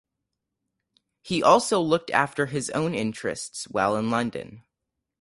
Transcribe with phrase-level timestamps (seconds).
[1.21, 4.63] He also looked after his own interests while in London.